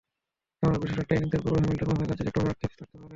[0.63, 3.07] এমন অবিশ্বাস্য একটা ইনিংসের পরও হ্যামিল্টন মাসাকাদজার একটু আক্ষেপ থাকতে পারে।